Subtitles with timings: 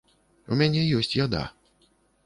[0.55, 1.47] У мяне ёсць яда.